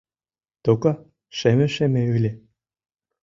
Тока 0.63 0.91
шеме-шеме 1.37 2.01
ыле. 2.15 2.31